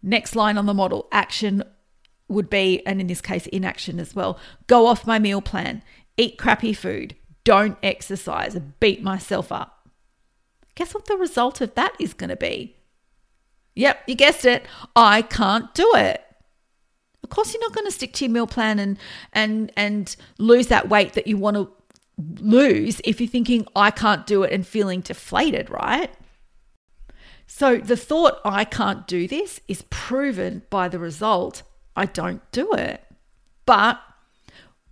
Next 0.07 0.37
line 0.37 0.59
on 0.59 0.67
the 0.67 0.75
model, 0.75 1.09
action 1.11 1.63
would 2.29 2.51
be, 2.51 2.85
and 2.87 3.01
in 3.01 3.07
this 3.07 3.23
case, 3.23 3.47
inaction 3.47 3.99
as 3.99 4.15
well 4.15 4.39
go 4.67 4.87
off 4.87 5.07
my 5.07 5.19
meal 5.19 5.41
plan, 5.41 5.83
eat 6.19 6.37
crappy 6.37 6.75
food, 6.75 7.17
don't 7.43 7.79
exercise, 7.83 8.59
beat 8.81 9.03
myself 9.03 9.51
up. 9.51 9.89
Guess 10.75 10.93
what 10.93 11.07
the 11.07 11.17
result 11.17 11.63
of 11.63 11.75
that 11.75 11.95
is 11.99 12.13
going 12.13 12.29
to 12.29 12.37
be? 12.37 12.77
Yep, 13.77 14.03
you 14.07 14.15
guessed 14.15 14.45
it. 14.45 14.67
I 14.95 15.23
can't 15.23 15.73
do 15.75 15.91
it. 15.95 16.23
Of 17.23 17.31
course, 17.31 17.55
you're 17.55 17.63
not 17.63 17.73
going 17.73 17.87
to 17.87 17.91
stick 17.91 18.13
to 18.15 18.27
your 18.27 18.33
meal 18.33 18.47
plan 18.47 18.79
and 18.79 18.99
and 19.33 19.73
and 19.75 20.15
lose 20.37 20.67
that 20.67 20.91
weight 20.91 21.15
that 21.15 21.27
you 21.27 21.39
want 21.39 21.57
to 21.57 21.73
lose 22.43 23.01
if 23.05 23.23
you're 23.23 23.29
thinking, 23.29 23.67
I 23.75 23.91
can't 23.91 24.27
do 24.27 24.43
it 24.43 24.53
and 24.53 24.67
feeling 24.67 25.01
deflated, 25.01 25.71
right? 25.71 26.13
So 27.57 27.77
the 27.77 27.97
thought, 27.97 28.41
I 28.45 28.65
can't 28.65 29.07
do 29.07 29.29
this, 29.29 29.61
is 29.69 29.85
proven 29.89 30.63
by 30.71 30.89
the 30.89 30.99
result, 30.99 31.63
I 31.95 32.05
don't 32.05 32.43
do 32.51 32.73
it. 32.73 33.05
But 33.65 34.01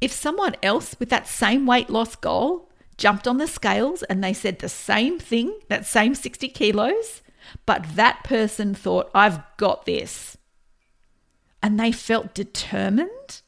if 0.00 0.12
someone 0.12 0.54
else 0.62 0.94
with 1.00 1.08
that 1.08 1.26
same 1.26 1.66
weight 1.66 1.90
loss 1.90 2.14
goal 2.14 2.70
jumped 2.96 3.26
on 3.26 3.38
the 3.38 3.48
scales 3.48 4.04
and 4.04 4.22
they 4.22 4.32
said 4.32 4.60
the 4.60 4.68
same 4.68 5.18
thing, 5.18 5.58
that 5.70 5.86
same 5.86 6.14
60 6.14 6.46
kilos, 6.50 7.22
but 7.66 7.96
that 7.96 8.22
person 8.22 8.76
thought, 8.76 9.10
I've 9.12 9.40
got 9.56 9.84
this, 9.84 10.38
and 11.64 11.80
they 11.80 11.90
felt 11.90 12.32
determined 12.32 13.42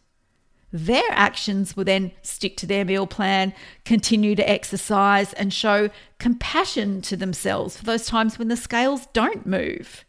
their 0.75 1.05
actions 1.11 1.77
will 1.77 1.85
then 1.85 2.11
stick 2.23 2.57
to 2.57 2.67
their 2.67 2.85
meal 2.85 3.07
plan, 3.07 3.55
continue 3.85 4.35
to 4.35 4.51
exercise, 4.51 5.33
and 5.35 5.53
show 5.53 5.89
compassion 6.19 7.01
to 7.03 7.17
themselves 7.17 7.77
for 7.77 7.85
those 7.85 8.09
times 8.09 8.41
when 8.41 8.49
the 8.49 8.57
scales 8.57 9.07
don't 9.13 9.47
move. 9.47 10.05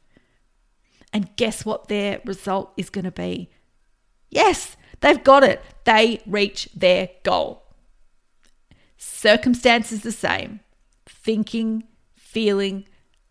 And 1.13 1.35
guess 1.35 1.65
what 1.65 1.87
their 1.87 2.19
result 2.25 2.73
is 2.77 2.89
going 2.89 3.05
to 3.05 3.11
be? 3.11 3.51
Yes, 4.31 4.75
they've 5.01 5.23
got 5.23 5.43
it. 5.43 5.61
They 5.83 6.23
reach 6.25 6.67
their 6.75 7.09
goal. 7.21 7.61
Circumstances 8.97 10.01
the 10.01 10.11
same, 10.11 10.61
thinking, 11.05 11.83
feeling, 12.15 12.87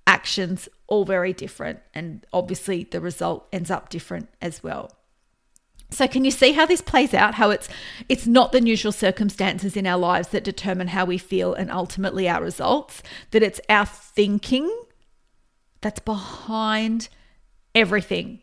actions 0.07 0.69
all 0.87 1.05
very 1.05 1.33
different. 1.33 1.81
And 1.93 2.25
obviously, 2.33 2.85
the 2.85 3.01
result 3.01 3.49
ends 3.53 3.73
up 3.73 3.89
different 3.89 4.29
as 4.41 4.63
well. 4.63 4.93
So 5.95 6.09
can 6.09 6.25
you 6.25 6.31
see 6.31 6.53
how 6.53 6.67
this 6.67 6.81
plays 6.81 7.15
out 7.15 7.35
how 7.35 7.51
it's 7.51 7.69
it's 8.09 8.27
not 8.27 8.53
the 8.53 8.63
usual 8.63 8.93
circumstances 8.93 9.77
in 9.77 9.87
our 9.87 9.99
lives 9.99 10.29
that 10.29 10.45
determine 10.45 10.89
how 10.89 11.05
we 11.05 11.19
feel 11.19 11.55
and 11.55 11.71
ultimately 11.71 12.29
our 12.29 12.43
results 12.43 13.03
that 13.31 13.43
it's 13.43 13.61
our 13.69 13.87
thinking 13.87 14.71
that's 15.81 16.01
behind 16.01 17.09
everything. 17.75 18.41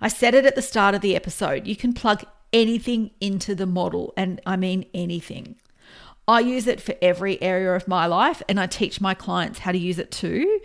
I 0.00 0.08
said 0.08 0.34
it 0.34 0.44
at 0.46 0.56
the 0.56 0.62
start 0.62 0.94
of 0.94 1.00
the 1.00 1.14
episode. 1.14 1.66
You 1.66 1.76
can 1.76 1.92
plug 1.92 2.24
anything 2.52 3.10
into 3.20 3.54
the 3.54 3.66
model 3.66 4.12
and 4.16 4.40
I 4.46 4.56
mean 4.56 4.86
anything. 4.92 5.56
I 6.28 6.40
use 6.40 6.66
it 6.66 6.80
for 6.80 6.94
every 7.00 7.40
area 7.40 7.74
of 7.74 7.86
my 7.86 8.06
life 8.06 8.42
and 8.48 8.58
I 8.58 8.66
teach 8.66 9.00
my 9.00 9.14
clients 9.14 9.60
how 9.60 9.70
to 9.70 9.78
use 9.78 9.98
it 9.98 10.10
too. 10.10 10.60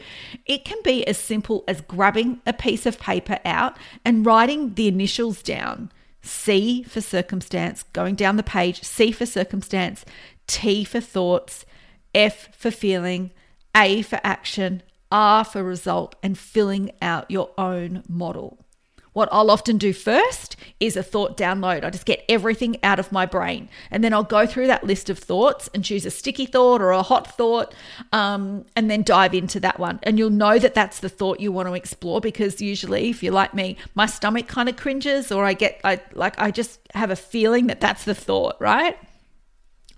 It 0.47 0.65
can 0.65 0.79
be 0.83 1.05
as 1.05 1.19
simple 1.19 1.63
as 1.67 1.81
grabbing 1.81 2.41
a 2.47 2.53
piece 2.53 2.87
of 2.87 2.99
paper 2.99 3.37
out 3.45 3.77
and 4.03 4.25
writing 4.25 4.73
the 4.73 4.87
initials 4.87 5.43
down. 5.43 5.91
C 6.23 6.83
for 6.83 7.01
circumstance, 7.01 7.83
going 7.93 8.15
down 8.15 8.37
the 8.37 8.43
page, 8.43 8.83
C 8.83 9.11
for 9.11 9.25
circumstance, 9.25 10.03
T 10.47 10.83
for 10.83 10.99
thoughts, 10.99 11.65
F 12.13 12.49
for 12.55 12.71
feeling, 12.71 13.31
A 13.75 14.01
for 14.01 14.19
action, 14.23 14.81
R 15.11 15.43
for 15.43 15.63
result, 15.63 16.15
and 16.23 16.37
filling 16.37 16.91
out 17.01 17.29
your 17.29 17.51
own 17.57 18.03
model. 18.07 18.65
What 19.13 19.27
I'll 19.31 19.51
often 19.51 19.77
do 19.77 19.91
first 19.91 20.55
is 20.79 20.95
a 20.95 21.03
thought 21.03 21.35
download. 21.35 21.83
I 21.83 21.89
just 21.89 22.05
get 22.05 22.23
everything 22.29 22.77
out 22.81 22.97
of 22.97 23.11
my 23.11 23.25
brain. 23.25 23.67
And 23.89 24.03
then 24.03 24.13
I'll 24.13 24.23
go 24.23 24.45
through 24.45 24.67
that 24.67 24.85
list 24.85 25.09
of 25.09 25.19
thoughts 25.19 25.69
and 25.73 25.83
choose 25.83 26.05
a 26.05 26.11
sticky 26.11 26.45
thought 26.45 26.81
or 26.81 26.91
a 26.91 27.03
hot 27.03 27.35
thought 27.35 27.73
um, 28.13 28.65
and 28.75 28.89
then 28.89 29.03
dive 29.03 29.33
into 29.33 29.59
that 29.59 29.79
one. 29.79 29.99
And 30.03 30.17
you'll 30.17 30.29
know 30.29 30.57
that 30.59 30.73
that's 30.73 30.99
the 30.99 31.09
thought 31.09 31.41
you 31.41 31.51
want 31.51 31.67
to 31.67 31.73
explore 31.73 32.21
because 32.21 32.61
usually, 32.61 33.09
if 33.09 33.21
you're 33.21 33.33
like 33.33 33.53
me, 33.53 33.75
my 33.95 34.05
stomach 34.05 34.47
kind 34.47 34.69
of 34.69 34.77
cringes 34.77 35.31
or 35.31 35.43
I 35.43 35.53
get, 35.53 35.81
I 35.83 35.99
like, 36.13 36.39
I 36.39 36.51
just 36.51 36.79
have 36.93 37.11
a 37.11 37.17
feeling 37.17 37.67
that 37.67 37.81
that's 37.81 38.05
the 38.05 38.15
thought, 38.15 38.55
right? 38.61 38.97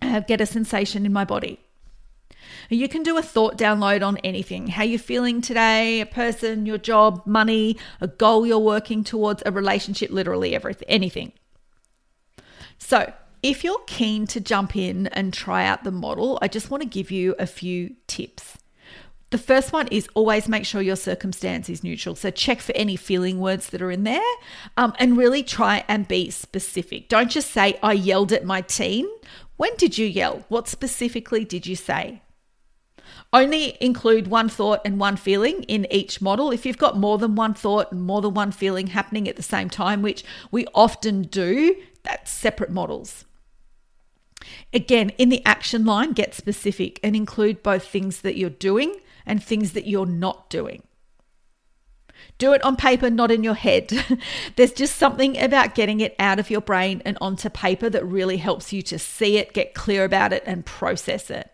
I 0.01 0.19
get 0.21 0.41
a 0.41 0.45
sensation 0.47 1.05
in 1.05 1.13
my 1.13 1.23
body. 1.23 1.62
You 2.69 2.87
can 2.87 3.03
do 3.03 3.17
a 3.17 3.21
thought 3.21 3.57
download 3.57 4.05
on 4.05 4.17
anything 4.17 4.67
how 4.67 4.83
you're 4.83 4.99
feeling 4.99 5.41
today, 5.41 6.01
a 6.01 6.05
person, 6.05 6.65
your 6.65 6.77
job, 6.77 7.21
money, 7.25 7.77
a 8.01 8.07
goal 8.07 8.45
you're 8.45 8.59
working 8.59 9.03
towards, 9.03 9.43
a 9.45 9.51
relationship, 9.51 10.09
literally 10.11 10.55
everything, 10.55 10.87
anything. 10.89 11.33
So, 12.77 13.13
if 13.41 13.63
you're 13.63 13.83
keen 13.87 14.25
to 14.27 14.39
jump 14.39 14.75
in 14.75 15.07
and 15.07 15.33
try 15.33 15.65
out 15.65 15.83
the 15.83 15.91
model, 15.91 16.39
I 16.41 16.47
just 16.47 16.71
want 16.71 16.81
to 16.81 16.87
give 16.87 17.11
you 17.11 17.35
a 17.37 17.45
few 17.45 17.95
tips. 18.07 18.57
The 19.33 19.37
first 19.37 19.73
one 19.73 19.87
is 19.87 20.07
always 20.13 20.47
make 20.47 20.65
sure 20.65 20.81
your 20.81 20.95
circumstance 20.95 21.67
is 21.67 21.83
neutral. 21.83 22.15
So 22.15 22.29
check 22.29 22.61
for 22.61 22.71
any 22.75 22.95
feeling 22.95 23.39
words 23.39 23.71
that 23.71 23.81
are 23.81 23.91
in 23.91 24.03
there 24.03 24.21
um, 24.77 24.93
and 24.99 25.17
really 25.17 25.43
try 25.43 25.83
and 25.87 26.07
be 26.07 26.29
specific. 26.29 27.09
Don't 27.09 27.31
just 27.31 27.51
say, 27.51 27.79
I 27.81 27.93
yelled 27.93 28.31
at 28.31 28.45
my 28.45 28.61
teen. 28.61 29.07
When 29.57 29.75
did 29.75 29.97
you 29.97 30.05
yell? 30.05 30.45
What 30.49 30.67
specifically 30.67 31.43
did 31.45 31.65
you 31.65 31.75
say? 31.75 32.21
Only 33.33 33.75
include 33.81 34.27
one 34.27 34.47
thought 34.47 34.81
and 34.85 34.99
one 34.99 35.17
feeling 35.17 35.63
in 35.63 35.87
each 35.89 36.21
model. 36.21 36.51
If 36.51 36.67
you've 36.67 36.77
got 36.77 36.99
more 36.99 37.17
than 37.17 37.33
one 37.33 37.55
thought 37.55 37.91
and 37.91 38.03
more 38.03 38.21
than 38.21 38.35
one 38.35 38.51
feeling 38.51 38.87
happening 38.87 39.27
at 39.27 39.35
the 39.35 39.43
same 39.43 39.71
time, 39.71 40.03
which 40.03 40.23
we 40.51 40.67
often 40.75 41.23
do, 41.23 41.75
that's 42.03 42.31
separate 42.31 42.69
models. 42.69 43.25
Again, 44.71 45.09
in 45.17 45.29
the 45.29 45.43
action 45.45 45.83
line, 45.83 46.11
get 46.11 46.35
specific 46.35 46.99
and 47.03 47.15
include 47.15 47.63
both 47.63 47.87
things 47.87 48.21
that 48.21 48.37
you're 48.37 48.51
doing 48.51 48.97
and 49.25 49.43
things 49.43 49.71
that 49.71 49.87
you're 49.87 50.05
not 50.05 50.49
doing. 50.51 50.83
Do 52.37 52.53
it 52.53 52.63
on 52.63 52.75
paper, 52.75 53.09
not 53.09 53.31
in 53.31 53.43
your 53.43 53.53
head. 53.53 53.91
There's 54.55 54.73
just 54.73 54.97
something 54.97 55.41
about 55.41 55.75
getting 55.75 56.01
it 56.01 56.15
out 56.19 56.39
of 56.39 56.51
your 56.51 56.61
brain 56.61 57.01
and 57.03 57.17
onto 57.19 57.49
paper 57.49 57.89
that 57.89 58.05
really 58.05 58.37
helps 58.37 58.71
you 58.73 58.81
to 58.83 58.99
see 58.99 59.37
it, 59.37 59.53
get 59.53 59.73
clear 59.73 60.03
about 60.03 60.33
it, 60.33 60.43
and 60.45 60.65
process 60.65 61.29
it. 61.29 61.52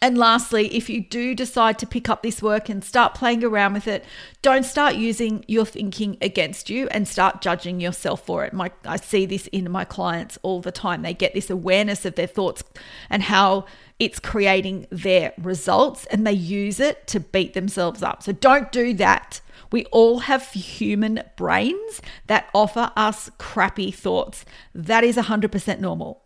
And 0.00 0.16
lastly, 0.16 0.74
if 0.74 0.88
you 0.88 1.00
do 1.00 1.34
decide 1.34 1.78
to 1.80 1.86
pick 1.86 2.08
up 2.08 2.22
this 2.22 2.40
work 2.40 2.68
and 2.68 2.84
start 2.84 3.14
playing 3.14 3.42
around 3.42 3.74
with 3.74 3.88
it, 3.88 4.04
don't 4.42 4.64
start 4.64 4.94
using 4.94 5.44
your 5.48 5.64
thinking 5.64 6.16
against 6.22 6.70
you 6.70 6.88
and 6.90 7.08
start 7.08 7.40
judging 7.40 7.80
yourself 7.80 8.24
for 8.24 8.44
it. 8.44 8.52
My, 8.52 8.70
I 8.84 8.96
see 8.96 9.26
this 9.26 9.48
in 9.48 9.70
my 9.70 9.84
clients 9.84 10.38
all 10.42 10.60
the 10.60 10.70
time. 10.70 11.02
They 11.02 11.14
get 11.14 11.34
this 11.34 11.50
awareness 11.50 12.04
of 12.04 12.14
their 12.14 12.28
thoughts 12.28 12.62
and 13.10 13.24
how 13.24 13.66
it's 13.98 14.20
creating 14.20 14.86
their 14.90 15.32
results 15.36 16.06
and 16.06 16.24
they 16.24 16.32
use 16.32 16.78
it 16.78 17.06
to 17.08 17.18
beat 17.18 17.54
themselves 17.54 18.02
up. 18.02 18.22
So 18.22 18.30
don't 18.32 18.70
do 18.70 18.94
that. 18.94 19.40
We 19.72 19.84
all 19.86 20.20
have 20.20 20.50
human 20.52 21.22
brains 21.36 22.00
that 22.28 22.48
offer 22.54 22.92
us 22.96 23.30
crappy 23.38 23.90
thoughts. 23.90 24.44
That 24.74 25.02
is 25.02 25.16
100% 25.16 25.80
normal. 25.80 26.22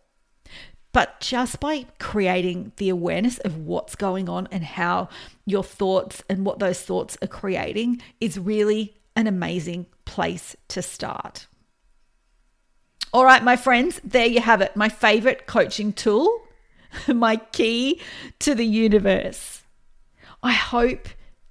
But 0.93 1.21
just 1.21 1.59
by 1.59 1.87
creating 1.99 2.73
the 2.77 2.91
awareness 2.91 3.39
of 3.39 3.57
what's 3.57 3.95
going 3.97 4.29
on 4.29 4.47
and 4.51 4.63
how 4.63 5.09
your 5.47 5.65
thoughts 5.65 6.23
and 6.29 6.45
what 6.45 6.59
those 6.59 6.83
thoughts 6.83 7.17
are 7.23 7.29
creating 7.29 8.03
is 8.21 8.39
really 8.39 8.95
an 9.17 9.27
amazing 9.27 9.87
place 10.05 10.55
to 10.69 10.83
start. 10.83 11.47
All 13.13 13.25
right, 13.25 13.43
my 13.43 13.57
friends, 13.57 14.01
there 14.05 14.27
you 14.27 14.41
have 14.41 14.61
it. 14.61 14.77
My 14.77 14.89
favorite 14.89 15.47
coaching 15.47 15.93
tool 15.93 16.43
my 17.09 17.37
key 17.37 18.01
to 18.41 18.55
the 18.55 18.67
universe. 18.67 19.63
I 20.43 20.53
hope 20.53 21.09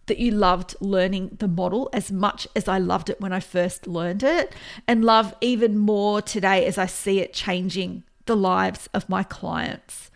that 0.07 0.17
you 0.17 0.31
loved 0.31 0.75
learning 0.81 1.37
the 1.39 1.47
model 1.47 1.89
as 1.93 2.11
much 2.11 2.47
as 2.55 2.67
I 2.67 2.79
loved 2.79 3.09
it 3.09 3.21
when 3.21 3.31
I 3.31 3.39
first 3.39 3.87
learned 3.87 4.23
it, 4.23 4.53
and 4.87 5.05
love 5.05 5.33
even 5.41 5.77
more 5.77 6.21
today 6.21 6.65
as 6.65 6.77
I 6.77 6.85
see 6.85 7.19
it 7.19 7.33
changing 7.33 8.03
the 8.25 8.35
lives 8.35 8.87
of 8.93 9.09
my 9.09 9.23
clients. 9.23 10.11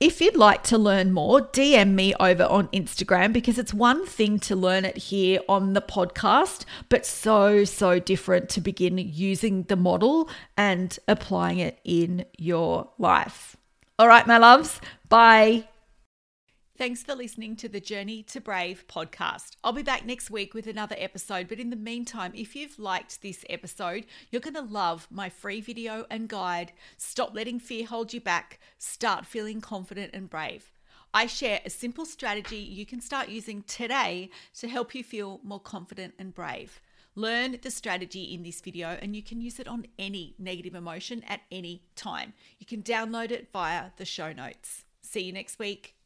If 0.00 0.20
you'd 0.20 0.36
like 0.36 0.62
to 0.64 0.78
learn 0.78 1.12
more, 1.12 1.40
DM 1.40 1.94
me 1.94 2.14
over 2.20 2.44
on 2.44 2.68
Instagram 2.68 3.32
because 3.32 3.58
it's 3.58 3.74
one 3.74 4.06
thing 4.06 4.38
to 4.40 4.54
learn 4.54 4.84
it 4.84 4.96
here 4.96 5.40
on 5.48 5.72
the 5.72 5.82
podcast, 5.82 6.64
but 6.88 7.04
so, 7.04 7.64
so 7.64 7.98
different 7.98 8.48
to 8.50 8.60
begin 8.60 8.96
using 8.98 9.64
the 9.64 9.74
model 9.74 10.30
and 10.56 10.96
applying 11.08 11.58
it 11.58 11.80
in 11.82 12.26
your 12.38 12.90
life. 12.96 13.56
All 13.98 14.06
right, 14.06 14.24
my 14.24 14.38
loves, 14.38 14.80
bye. 15.08 15.64
Thanks 16.78 17.02
for 17.02 17.16
listening 17.16 17.56
to 17.56 17.68
the 17.68 17.80
Journey 17.80 18.22
to 18.22 18.40
Brave 18.40 18.84
podcast. 18.86 19.56
I'll 19.64 19.72
be 19.72 19.82
back 19.82 20.06
next 20.06 20.30
week 20.30 20.54
with 20.54 20.68
another 20.68 20.94
episode, 20.96 21.48
but 21.48 21.58
in 21.58 21.70
the 21.70 21.76
meantime, 21.76 22.30
if 22.36 22.54
you've 22.54 22.78
liked 22.78 23.20
this 23.20 23.44
episode, 23.50 24.06
you're 24.30 24.40
going 24.40 24.54
to 24.54 24.60
love 24.62 25.08
my 25.10 25.28
free 25.28 25.60
video 25.60 26.06
and 26.08 26.28
guide 26.28 26.70
Stop 26.96 27.34
Letting 27.34 27.58
Fear 27.58 27.86
Hold 27.86 28.14
You 28.14 28.20
Back, 28.20 28.60
Start 28.78 29.26
Feeling 29.26 29.60
Confident 29.60 30.12
and 30.14 30.30
Brave. 30.30 30.70
I 31.12 31.26
share 31.26 31.58
a 31.64 31.70
simple 31.70 32.06
strategy 32.06 32.58
you 32.58 32.86
can 32.86 33.00
start 33.00 33.28
using 33.28 33.64
today 33.64 34.30
to 34.60 34.68
help 34.68 34.94
you 34.94 35.02
feel 35.02 35.40
more 35.42 35.58
confident 35.58 36.14
and 36.16 36.32
brave. 36.32 36.80
Learn 37.16 37.58
the 37.60 37.72
strategy 37.72 38.32
in 38.32 38.44
this 38.44 38.60
video 38.60 38.96
and 39.02 39.16
you 39.16 39.22
can 39.24 39.40
use 39.40 39.58
it 39.58 39.66
on 39.66 39.88
any 39.98 40.36
negative 40.38 40.76
emotion 40.76 41.24
at 41.26 41.40
any 41.50 41.82
time. 41.96 42.34
You 42.60 42.66
can 42.66 42.84
download 42.84 43.32
it 43.32 43.48
via 43.52 43.86
the 43.96 44.04
show 44.04 44.32
notes. 44.32 44.84
See 45.02 45.22
you 45.22 45.32
next 45.32 45.58
week. 45.58 45.97